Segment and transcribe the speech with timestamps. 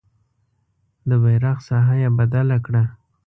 [1.09, 2.83] د بیرغ ساحه یې بدله کړه.